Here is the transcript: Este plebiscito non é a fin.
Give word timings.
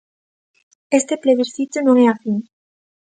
Este 0.99 1.13
plebiscito 1.23 1.77
non 1.81 1.95
é 2.03 2.07
a 2.09 2.15
fin. 2.21 2.37